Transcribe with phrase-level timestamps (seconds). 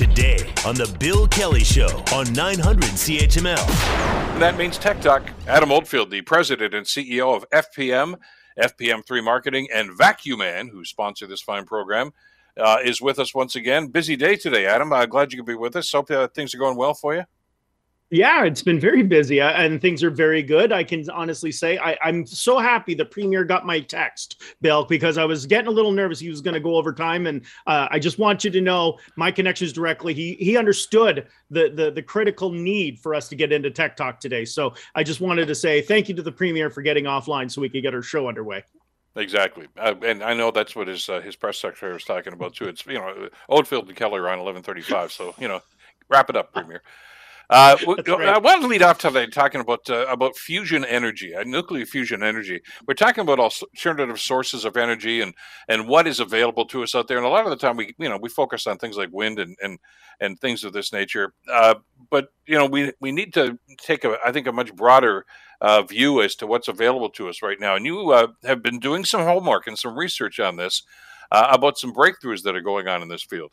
[0.00, 3.68] today on The Bill Kelly Show on 900 CHML.
[4.32, 5.30] And that means Tech Talk.
[5.46, 8.14] Adam Oldfield, the president and CEO of FPM,
[8.58, 12.12] FPM3 Marketing, and Vacuuman, who sponsor this fine program,
[12.58, 13.88] uh, is with us once again.
[13.88, 14.90] Busy day today, Adam.
[14.90, 15.92] Uh, glad you could be with us.
[15.92, 17.24] Hope uh, things are going well for you.
[18.12, 20.72] Yeah, it's been very busy uh, and things are very good.
[20.72, 25.16] I can honestly say I, am so happy the premier got my text, Bill, because
[25.16, 26.18] I was getting a little nervous.
[26.18, 28.98] He was going to go over time, and uh, I just want you to know
[29.14, 30.12] my connections directly.
[30.12, 34.18] He he understood the, the the critical need for us to get into tech talk
[34.18, 34.44] today.
[34.44, 37.60] So I just wanted to say thank you to the premier for getting offline so
[37.60, 38.64] we could get our show underway.
[39.14, 42.54] Exactly, uh, and I know that's what his uh, his press secretary was talking about
[42.54, 42.66] too.
[42.66, 45.60] It's you know Oldfield and Kelly are on eleven thirty five, so you know
[46.08, 46.82] wrap it up, Premier.
[47.50, 51.84] Uh, I want to lead off today talking about uh, about fusion energy, uh, nuclear
[51.84, 52.60] fusion energy.
[52.86, 55.34] We're talking about alternative sources of energy and
[55.68, 57.16] and what is available to us out there.
[57.16, 59.40] And a lot of the time, we you know we focus on things like wind
[59.40, 59.80] and and
[60.20, 61.34] and things of this nature.
[61.52, 61.74] Uh,
[62.08, 65.26] but you know we we need to take a I think a much broader
[65.60, 67.74] uh, view as to what's available to us right now.
[67.74, 70.84] And you uh, have been doing some homework and some research on this
[71.32, 73.50] about some breakthroughs that are going on in this field.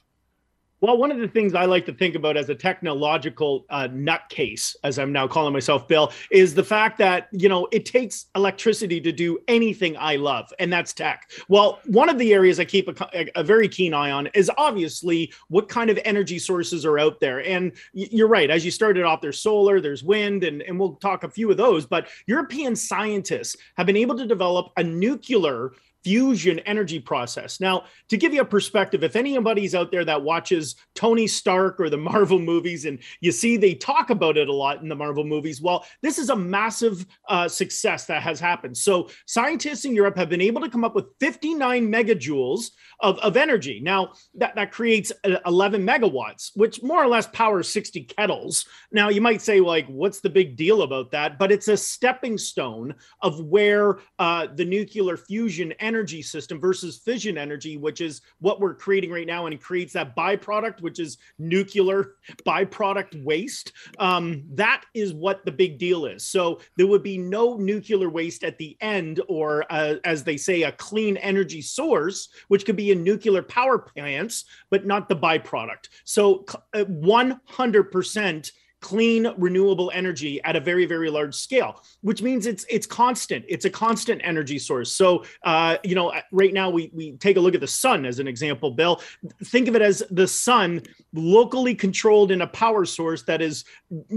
[0.79, 4.75] Well, one of the things I like to think about as a technological uh, nutcase,
[4.83, 9.01] as I'm now calling myself, Bill, is the fact that you know it takes electricity
[9.01, 11.31] to do anything I love, and that's tech.
[11.49, 15.33] Well, one of the areas I keep a, a very keen eye on is obviously
[15.47, 17.43] what kind of energy sources are out there.
[17.43, 21.23] And you're right, as you started off, there's solar, there's wind, and and we'll talk
[21.23, 21.87] a few of those.
[21.87, 25.71] But European scientists have been able to develop a nuclear
[26.03, 27.59] fusion energy process.
[27.59, 31.89] Now, to give you a perspective, if anybody's out there that watches Tony Stark or
[31.89, 35.23] the Marvel movies and you see they talk about it a lot in the Marvel
[35.23, 38.77] movies, well, this is a massive uh, success that has happened.
[38.77, 43.37] So, scientists in Europe have been able to come up with 59 megajoules of, of
[43.37, 43.79] energy.
[43.81, 48.65] Now, that, that creates uh, 11 megawatts, which more or less powers 60 kettles.
[48.91, 51.37] Now, you might say, like, what's the big deal about that?
[51.37, 56.97] But it's a stepping stone of where uh, the nuclear fusion energy energy system versus
[56.97, 59.45] fission energy, which is what we're creating right now.
[59.45, 62.15] And it creates that byproduct, which is nuclear
[62.45, 63.71] byproduct waste.
[63.97, 66.25] Um, that is what the big deal is.
[66.25, 70.63] So there would be no nuclear waste at the end, or uh, as they say,
[70.63, 75.87] a clean energy source, which could be in nuclear power plants, but not the byproduct.
[76.03, 76.43] So
[76.75, 78.51] 100% uh,
[78.81, 83.43] clean renewable energy at a very very large scale which means it's it's constant.
[83.47, 84.95] It's a constant energy source.
[84.95, 88.19] So uh, you know right now we we take a look at the sun as
[88.19, 89.01] an example bill.
[89.45, 90.81] Think of it as the sun
[91.13, 93.65] locally controlled in a power source that is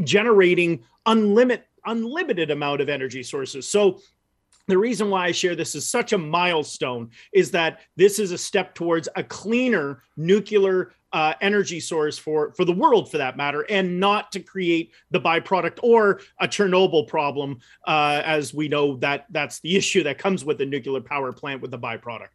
[0.04, 3.66] generating unlimited unlimited amount of energy sources.
[3.69, 4.00] So
[4.69, 8.38] the reason why I share this is such a milestone is that this is a
[8.38, 13.62] step towards a cleaner nuclear uh, energy source for for the world for that matter
[13.69, 19.26] and not to create the byproduct or a chernobyl problem uh, as we know that
[19.31, 22.28] that's the issue that comes with the nuclear power plant with the byproduct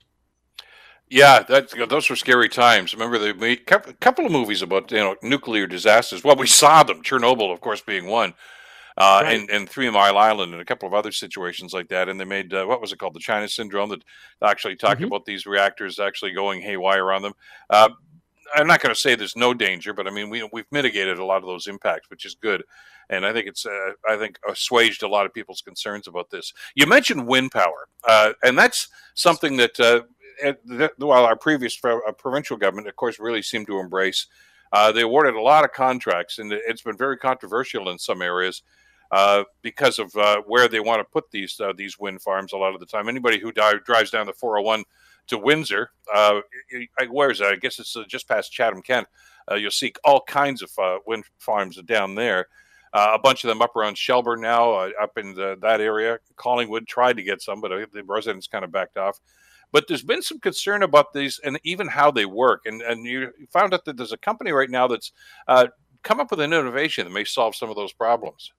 [1.10, 2.94] yeah, that those were scary times.
[2.94, 6.24] Remember, they made a couple of movies about you know nuclear disasters.
[6.24, 7.04] Well, we saw them.
[7.04, 8.34] Chernobyl, of course, being one,
[8.98, 9.40] uh, right.
[9.40, 12.10] and and Three Mile Island, and a couple of other situations like that.
[12.10, 14.04] And they made uh, what was it called, the China Syndrome, that
[14.42, 15.06] actually talked mm-hmm.
[15.06, 17.34] about these reactors actually going haywire on them.
[17.70, 17.90] Uh,
[18.54, 21.26] I'm not going to say there's no danger, but I mean we we've mitigated a
[21.26, 22.64] lot of those impacts, which is good,
[23.10, 26.54] and I think it's uh, I think assuaged a lot of people's concerns about this.
[26.76, 30.02] You mentioned wind power, uh, and that's something that, uh,
[30.98, 34.28] while our previous uh, provincial government, of course, really seemed to embrace.
[34.72, 38.62] Uh, they awarded a lot of contracts, and it's been very controversial in some areas.
[39.12, 40.12] Uh, because of
[40.48, 43.40] where they want to put these these wind farms, a lot of the time, anybody
[43.40, 44.84] who drives down the 401
[45.28, 45.92] to Windsor.
[46.14, 46.42] Uh,
[47.10, 47.54] where is that?
[47.54, 49.08] I guess it's uh, just past Chatham Kent.
[49.50, 52.48] Uh, you'll see all kinds of uh, wind farms down there.
[52.94, 56.18] A bunch of them up around Shelburne now, up in the, that area.
[56.38, 59.20] Collingwood tried to get some, but the residents kind of backed off.
[59.74, 62.62] But there's been some concern about these and even how they work.
[62.66, 65.12] And, and you found out that there's a company right now that's
[66.04, 68.54] come up with an innovation that may solve some of those problems.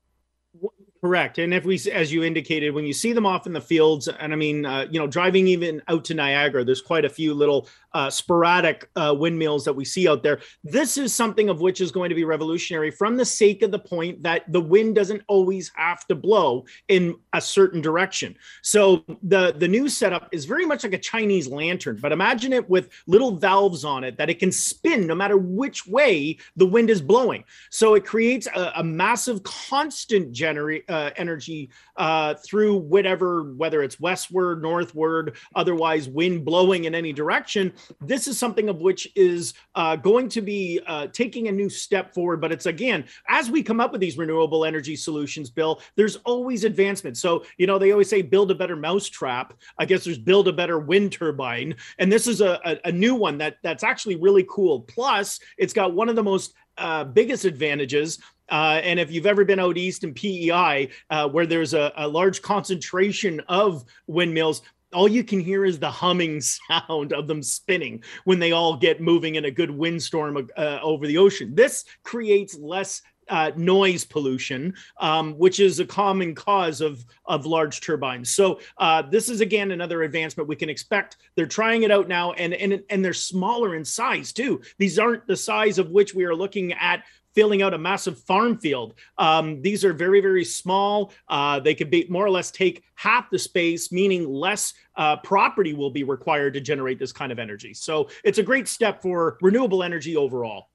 [1.03, 1.39] Correct.
[1.39, 4.33] And if we, as you indicated, when you see them off in the fields, and
[4.33, 7.69] I mean, uh, you know, driving even out to Niagara, there's quite a few little
[7.93, 10.41] uh, sporadic uh, windmills that we see out there.
[10.65, 13.79] This is something of which is going to be revolutionary from the sake of the
[13.79, 18.35] point that the wind doesn't always have to blow in a certain direction.
[18.63, 22.69] So the the new setup is very much like a Chinese lantern, but imagine it
[22.69, 26.91] with little valves on it that it can spin no matter which way the wind
[26.91, 27.45] is blowing.
[27.71, 34.01] So it creates a, a massive constant generate uh, energy uh, through whatever, whether it's
[34.01, 37.73] westward, northward, otherwise wind blowing in any direction.
[38.01, 42.15] This is something of which is uh, going to be uh, taking a new step
[42.15, 42.41] forward.
[42.41, 46.65] But it's again, as we come up with these renewable energy solutions, Bill, there's always
[46.65, 47.17] advancement.
[47.17, 49.55] So, you know, they always say build a better mousetrap.
[49.79, 51.75] I guess there's build a better wind turbine.
[51.99, 54.81] And this is a, a, a new one that that's actually really cool.
[54.81, 58.19] Plus, it's got one of the most uh, biggest advantages.
[58.49, 62.07] Uh, and if you've ever been out east in PEI, uh, where there's a, a,
[62.07, 64.63] large concentration of windmills,
[64.93, 69.01] all you can hear is the humming sound of them spinning when they all get
[69.01, 71.55] moving in a good windstorm uh, over the ocean.
[71.55, 77.81] This creates less uh, noise pollution, um, which is a common cause of of large
[77.81, 78.31] turbines.
[78.31, 81.17] So uh, this is again another advancement we can expect.
[81.35, 84.61] They're trying it out now, and and and they're smaller in size too.
[84.79, 87.03] These aren't the size of which we are looking at
[87.37, 88.95] filling out a massive farm field.
[89.19, 91.13] Um, these are very, very small.
[91.29, 95.75] Uh, they could be more or less take half the space, meaning less uh, property
[95.75, 97.75] will be required to generate this kind of energy.
[97.75, 100.71] So it's a great step for renewable energy overall.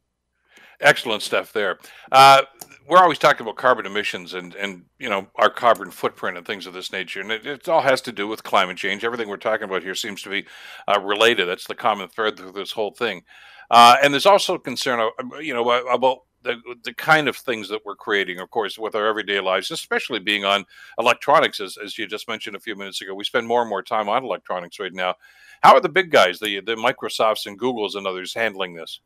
[0.79, 1.79] Excellent stuff there.
[2.11, 2.43] Uh,
[2.87, 6.65] we're always talking about carbon emissions and, and you know our carbon footprint and things
[6.65, 9.03] of this nature, and it, it all has to do with climate change.
[9.03, 10.45] Everything we're talking about here seems to be
[10.87, 11.47] uh, related.
[11.47, 13.23] That's the common thread through this whole thing.
[13.69, 17.81] Uh, and there's also concern, uh, you know, about the the kind of things that
[17.85, 20.65] we're creating, of course, with our everyday lives, especially being on
[20.99, 23.13] electronics, as, as you just mentioned a few minutes ago.
[23.13, 25.15] We spend more and more time on electronics right now.
[25.61, 28.99] How are the big guys, the the Microsofts and Googles and others, handling this?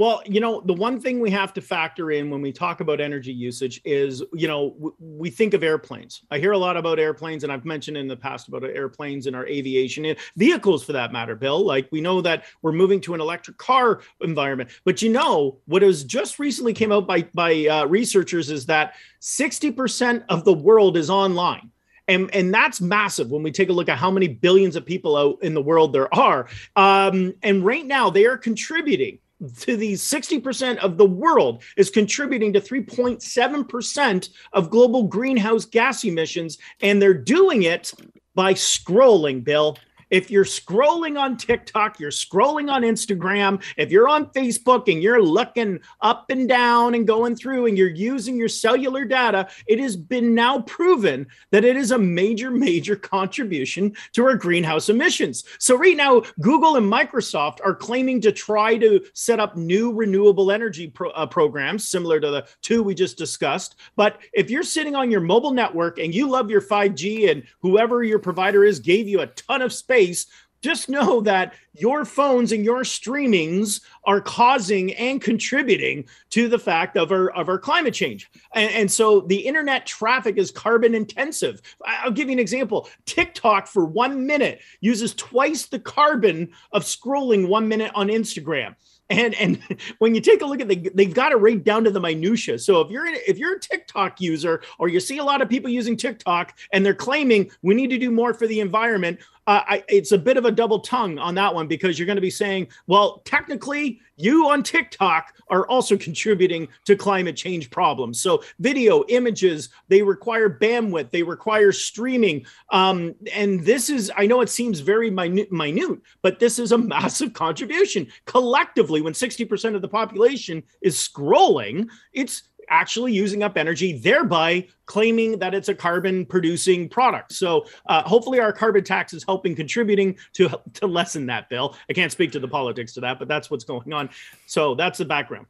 [0.00, 3.02] Well, you know, the one thing we have to factor in when we talk about
[3.02, 6.22] energy usage is, you know, w- we think of airplanes.
[6.30, 9.36] I hear a lot about airplanes, and I've mentioned in the past about airplanes and
[9.36, 11.62] our aviation and vehicles for that matter, Bill.
[11.62, 14.70] Like we know that we're moving to an electric car environment.
[14.86, 18.94] But you know, what has just recently came out by, by uh, researchers is that
[19.20, 21.70] 60% of the world is online.
[22.08, 25.14] And, and that's massive when we take a look at how many billions of people
[25.14, 26.48] out in the world there are.
[26.74, 29.18] Um, and right now, they are contributing
[29.60, 36.58] to these 60% of the world is contributing to 3.7% of global greenhouse gas emissions.
[36.80, 37.92] And they're doing it
[38.34, 39.76] by scrolling, Bill.
[40.10, 45.22] If you're scrolling on TikTok, you're scrolling on Instagram, if you're on Facebook and you're
[45.22, 49.96] looking up and down and going through and you're using your cellular data, it has
[49.96, 55.44] been now proven that it is a major, major contribution to our greenhouse emissions.
[55.58, 60.50] So, right now, Google and Microsoft are claiming to try to set up new renewable
[60.50, 63.76] energy pro- uh, programs similar to the two we just discussed.
[63.96, 68.02] But if you're sitting on your mobile network and you love your 5G and whoever
[68.02, 70.26] your provider is gave you a ton of space, space,
[70.62, 76.98] just know that your phones and your streamings are causing and contributing to the fact
[76.98, 78.30] of our of our climate change.
[78.54, 81.62] And, and, so the internet traffic is carbon intensive.
[81.86, 82.90] I'll give you an example.
[83.06, 88.74] Tiktok for one minute uses twice the carbon of scrolling one minute on instagram.
[89.10, 89.60] And and
[89.98, 92.58] when you take a look at the they've got it right down to the minutia
[92.58, 95.68] so if you're if you're a tiktok user or you see a lot of people
[95.68, 99.18] using tiktok and they're claiming we need to do more for the environment
[99.50, 102.22] I, it's a bit of a double tongue on that one because you're going to
[102.22, 108.20] be saying well technically you on tiktok are also contributing to climate change problems.
[108.20, 112.46] So video images they require bandwidth they require streaming.
[112.70, 116.78] Um, and this is i know it seems very minute, minute but this is a
[116.96, 118.06] massive contribution.
[118.26, 125.38] Collectively when 60% of the population is scrolling it's actually using up energy, thereby claiming
[125.38, 127.32] that it's a carbon producing product.
[127.32, 131.76] So uh, hopefully our carbon tax is helping contributing to to lessen that bill.
[131.88, 134.08] I can't speak to the politics to that, but that's what's going on.
[134.46, 135.46] So that's the background.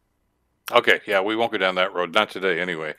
[0.72, 2.14] Okay, yeah, we won't go down that road.
[2.14, 2.94] Not today, anyway.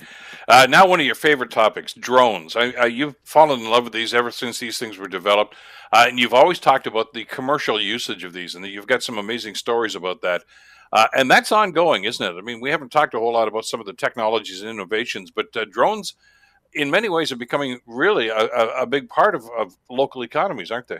[0.48, 2.56] Uh, now, one of your favorite topics: drones.
[2.56, 5.56] I, I, you've fallen in love with these ever since these things were developed,
[5.94, 9.18] uh, and you've always talked about the commercial usage of these, and you've got some
[9.18, 10.44] amazing stories about that.
[10.92, 12.38] Uh, and that's ongoing, isn't it?
[12.38, 15.32] I mean, we haven't talked a whole lot about some of the technologies and innovations,
[15.32, 16.16] but uh, drones,
[16.74, 20.70] in many ways, are becoming really a, a, a big part of, of local economies,
[20.70, 21.00] aren't they?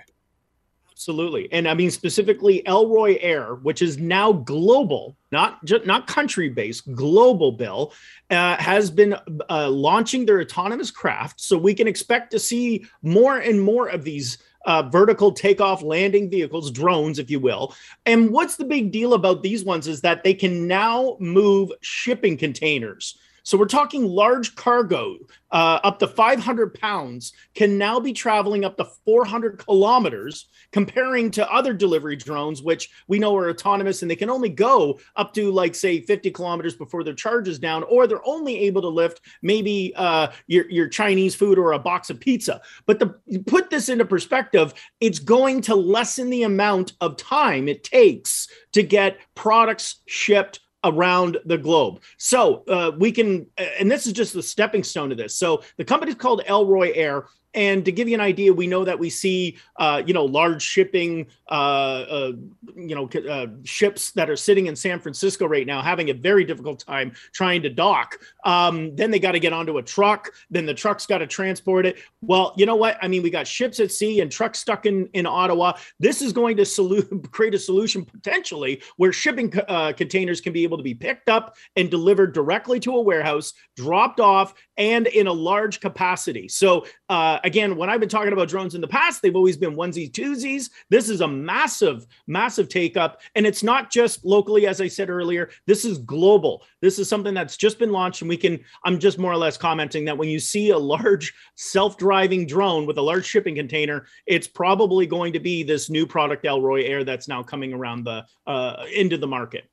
[1.02, 6.48] Absolutely, and I mean specifically Elroy Air, which is now global, not just not country
[6.48, 7.52] based, global.
[7.52, 7.92] Bill
[8.30, 9.16] uh, has been
[9.50, 14.04] uh, launching their autonomous craft, so we can expect to see more and more of
[14.04, 17.76] these uh, vertical takeoff landing vehicles, drones, if you will.
[18.06, 22.38] And what's the big deal about these ones is that they can now move shipping
[22.38, 23.18] containers.
[23.44, 25.18] So we're talking large cargo,
[25.52, 31.52] uh, up to 500 pounds, can now be traveling up to 400 kilometers, comparing to
[31.52, 35.52] other delivery drones, which we know are autonomous and they can only go up to
[35.52, 39.22] like say 50 kilometers before their charge is down, or they're only able to lift
[39.42, 42.62] maybe uh, your your Chinese food or a box of pizza.
[42.86, 43.16] But to
[43.48, 48.84] put this into perspective, it's going to lessen the amount of time it takes to
[48.84, 52.02] get products shipped around the globe.
[52.18, 55.36] So uh, we can, and this is just the stepping stone to this.
[55.36, 57.28] So the company is called Elroy Air.
[57.54, 60.62] And to give you an idea, we know that we see, uh, you know, large
[60.62, 62.32] shipping, uh, uh,
[62.76, 66.46] you know, uh, ships that are sitting in San Francisco right now having a very
[66.46, 68.18] difficult time trying to dock.
[68.46, 70.30] Um, then they got to get onto a truck.
[70.50, 71.98] Then the truck's got to transport it.
[72.22, 72.98] Well, you know what?
[73.02, 75.74] I mean, we got ships at sea and trucks stuck in in Ottawa.
[76.00, 80.64] This is going to solu- create a solution potentially where shipping uh, containers can be
[80.64, 85.28] able to be picked up and delivered directly to a warehouse, dropped off, and in
[85.28, 86.48] a large capacity.
[86.48, 89.76] So uh, again, when I've been talking about drones in the past, they've always been
[89.76, 90.72] onesies, twosies.
[90.90, 93.22] This is a massive, massive take up.
[93.36, 96.64] And it's not just locally, as I said earlier, this is global.
[96.82, 98.24] This is something that's just been launched.
[98.24, 101.32] And we can, I'm just more or less commenting that when you see a large
[101.56, 106.08] self driving drone with a large shipping container, it's probably going to be this new
[106.08, 109.71] product, Elroy Air, that's now coming around the, uh, into the market.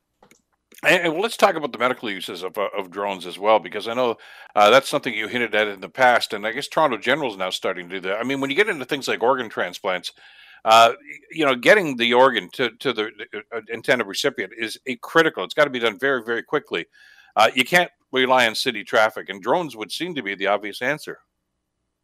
[0.83, 3.59] And, and well, let's talk about the medical uses of, uh, of drones as well,
[3.59, 4.15] because I know
[4.55, 7.37] uh, that's something you hinted at in the past, and I guess Toronto General is
[7.37, 8.19] now starting to do that.
[8.19, 10.13] I mean, when you get into things like organ transplants,
[10.65, 10.93] uh,
[11.31, 13.11] you know, getting the organ to to the
[13.55, 15.43] uh, intended recipient is critical.
[15.43, 16.85] It's got to be done very, very quickly.
[17.35, 20.81] Uh, you can't rely on city traffic, and drones would seem to be the obvious
[20.81, 21.19] answer.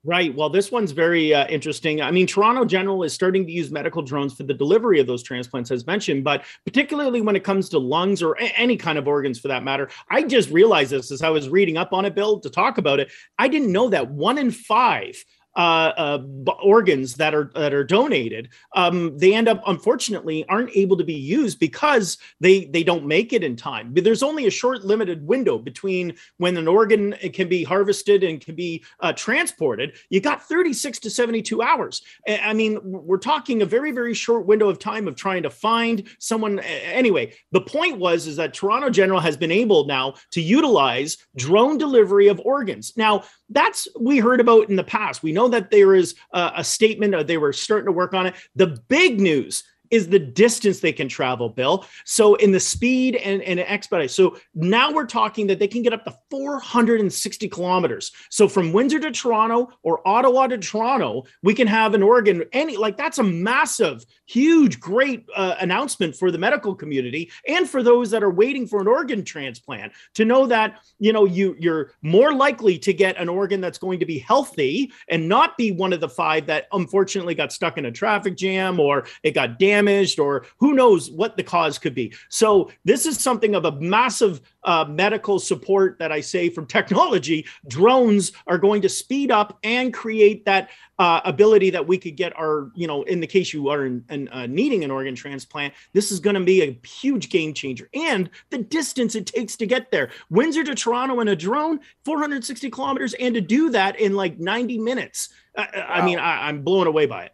[0.08, 0.36] Right.
[0.36, 2.00] Well, this one's very uh, interesting.
[2.00, 5.24] I mean, Toronto General is starting to use medical drones for the delivery of those
[5.24, 9.08] transplants, as mentioned, but particularly when it comes to lungs or a- any kind of
[9.08, 9.90] organs for that matter.
[10.12, 13.00] I just realized this as I was reading up on it, Bill, to talk about
[13.00, 13.12] it.
[13.40, 18.50] I didn't know that one in five uh, uh, organs that are that are donated,
[18.76, 23.32] um, they end up unfortunately aren't able to be used because they they don't make
[23.32, 23.94] it in time.
[23.94, 28.42] But there's only a short limited window between when an organ can be harvested and
[28.42, 29.96] can be uh, transported.
[30.10, 32.04] You got 36 to 72 hours.
[32.28, 36.04] I mean, we're talking a very very short window of time of trying to find
[36.20, 36.60] someone.
[36.60, 41.78] Anyway, the point was is that Toronto General has been able now to utilize drone
[41.78, 42.94] delivery of organs.
[42.98, 45.24] Now that's we heard about in the past.
[45.24, 48.36] We know that there is a, a statement, they were starting to work on it.
[48.56, 51.86] The big news is the distance they can travel, Bill.
[52.06, 54.12] So in the speed and, and expedite.
[54.12, 58.12] So now we're talking that they can get up to 460 kilometers.
[58.30, 62.78] So from Windsor to Toronto or Ottawa to Toronto, we can have an organ any
[62.78, 68.12] like that's a massive, huge, great uh, announcement for the medical community and for those
[68.12, 72.34] that are waiting for an organ transplant to know that you know you you're more
[72.34, 76.00] likely to get an organ that's going to be healthy and not be one of
[76.00, 80.20] the five that unfortunately got stuck in a traffic jam or it got damaged damaged
[80.20, 82.14] or who knows what the cause could be.
[82.30, 87.46] So this is something of a massive uh, medical support that I say from technology.
[87.68, 92.36] Drones are going to speed up and create that uh, ability that we could get
[92.38, 95.74] our, you know, in the case you are in, in, uh, needing an organ transplant,
[95.94, 97.90] this is going to be a huge game changer.
[97.94, 102.70] And the distance it takes to get there, Windsor to Toronto in a drone, 460
[102.70, 105.30] kilometers, and to do that in like 90 minutes.
[105.58, 105.68] Wow.
[105.88, 107.34] I mean, I, I'm blown away by it.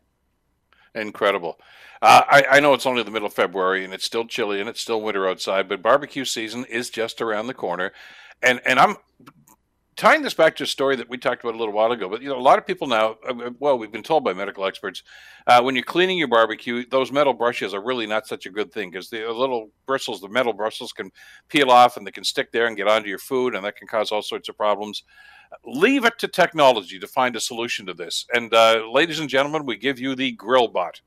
[0.94, 1.58] Incredible.
[2.02, 4.68] Uh, I, I, know it's only the middle of February and it's still chilly and
[4.68, 7.92] it's still winter outside, but barbecue season is just around the corner.
[8.42, 8.98] And and I'm
[10.02, 12.10] tying this back to a story that we talked about a little while ago.
[12.10, 14.34] But you know, a lot of people now, uh, uh, well, we've been told by
[14.34, 15.04] medical experts,
[15.46, 18.72] uh, when you're cleaning your barbecue, those metal brushes are really not such a good
[18.72, 21.12] thing because the little bristles, the metal bristles, can
[21.50, 23.88] peel off and they can stick there and get onto your food, and that can
[23.88, 25.04] cause all sorts of problems.
[25.66, 28.26] Leave it to technology to find a solution to this.
[28.34, 31.02] And uh, ladies and gentlemen, we give you the GrillBot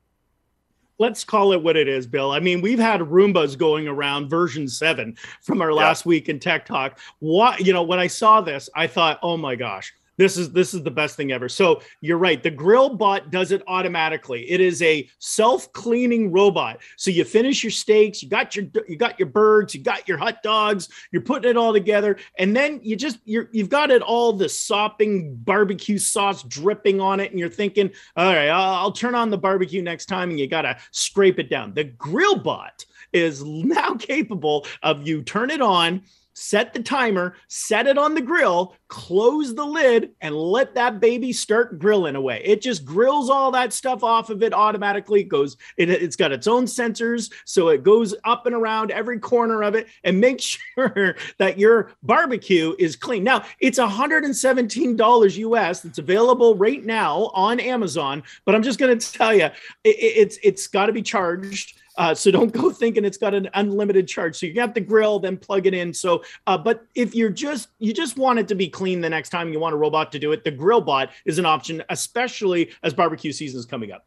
[0.99, 2.31] let's call it what it is, Bill.
[2.31, 6.09] I mean, we've had Roombas going around version seven from our last yeah.
[6.09, 6.99] week in Tech Talk.
[7.19, 10.73] What you know, when I saw this, I thought, oh my gosh, this is this
[10.73, 11.49] is the best thing ever.
[11.49, 12.41] So you're right.
[12.41, 14.49] The grill bot does it automatically.
[14.49, 16.81] It is a self-cleaning robot.
[16.97, 20.17] So you finish your steaks, you got your you got your birds, you got your
[20.17, 24.01] hot dogs, you're putting it all together, and then you just you're you've got it
[24.01, 28.91] all the sopping barbecue sauce dripping on it, and you're thinking, all right, I'll, I'll
[28.91, 31.73] turn on the barbecue next time, and you gotta scrape it down.
[31.73, 36.03] The grill bot is now capable of you turn it on
[36.35, 41.33] set the timer, set it on the grill, close the lid, and let that baby
[41.33, 42.41] start grilling away.
[42.43, 45.21] It just grills all that stuff off of it automatically.
[45.21, 49.19] It goes, it, it's got its own sensors, so it goes up and around every
[49.19, 50.41] corner of it and make
[50.75, 53.23] sure that your barbecue is clean.
[53.23, 59.11] Now, it's $117 US that's available right now on Amazon, but I'm just going to
[59.13, 59.45] tell you,
[59.83, 63.49] it, it's it's got to be charged uh, so don't go thinking it's got an
[63.53, 64.35] unlimited charge.
[64.35, 65.93] So you have to grill, then plug it in.
[65.93, 69.29] So, uh, but if you're just you just want it to be clean the next
[69.29, 72.71] time you want a robot to do it, the grill bot is an option, especially
[72.83, 74.05] as barbecue season is coming up.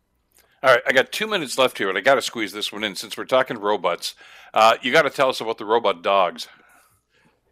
[0.62, 2.82] All right, I got two minutes left here, and I got to squeeze this one
[2.82, 4.16] in since we're talking robots.
[4.52, 6.48] Uh, you got to tell us about the robot dogs.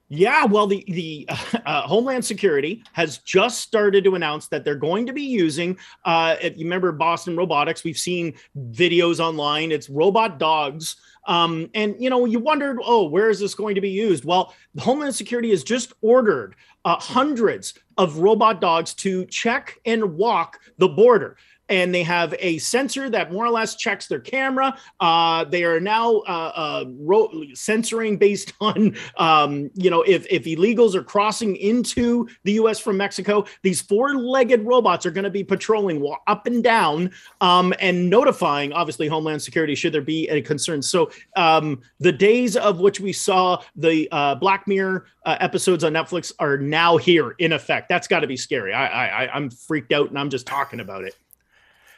[0.09, 1.29] Yeah, well, the the
[1.67, 5.77] uh, Homeland Security has just started to announce that they're going to be using.
[6.05, 8.35] Uh, if you remember Boston Robotics, we've seen
[8.71, 9.73] videos online.
[9.73, 10.97] It's robot dogs,
[11.27, 14.25] um, and you know you wondered, oh, where is this going to be used?
[14.25, 20.61] Well, Homeland Security has just ordered uh, hundreds of robot dogs to check and walk
[20.79, 21.37] the border
[21.69, 24.77] and they have a sensor that more or less checks their camera.
[25.01, 30.45] Uh, they are now uh, uh, ro- censoring based on, um, you know, if, if
[30.45, 32.79] illegals are crossing into the U.S.
[32.79, 33.45] from Mexico.
[33.63, 39.09] These four-legged robots are going to be patrolling up and down um, and notifying, obviously,
[39.09, 40.83] Homeland Security should there be a concern.
[40.83, 45.93] So um, the days of which we saw the uh, Black Mirror uh, episodes on
[45.93, 47.89] Netflix are now here in effect.
[47.89, 48.73] That's got to be scary.
[48.73, 51.17] I, I I'm freaked out and I'm just talking about it.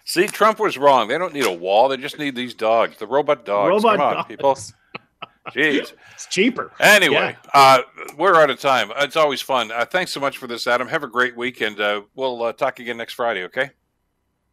[0.09, 1.07] See, Trump was wrong.
[1.07, 1.91] They don't need a wall.
[1.91, 3.69] They just need these dogs, the robot dogs.
[3.69, 4.27] Robot Come on, dogs.
[4.27, 4.55] people.
[5.55, 5.93] Jeez.
[6.15, 6.73] It's cheaper.
[6.81, 7.37] Anyway, yeah.
[7.53, 7.83] uh,
[8.17, 8.91] we're out of time.
[8.97, 9.71] It's always fun.
[9.71, 10.89] Uh, thanks so much for this, Adam.
[10.89, 11.79] Have a great weekend.
[11.79, 13.71] Uh, we'll uh, talk again next Friday, okay?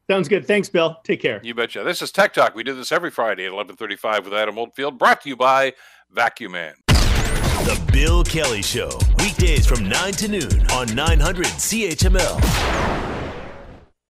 [0.10, 0.46] Sounds good.
[0.46, 0.98] Thanks, Bill.
[1.06, 1.40] Take care.
[1.42, 1.86] You betcha.
[1.86, 2.54] This is Tech Talk.
[2.54, 5.72] We do this every Friday at 1135 with Adam Oldfield, brought to you by
[6.12, 6.74] Vacuum Man.
[6.90, 12.85] The Bill Kelly Show, weekdays from 9 to noon on 900 CHML.